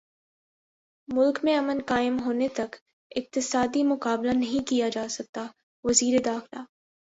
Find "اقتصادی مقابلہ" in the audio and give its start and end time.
3.11-4.33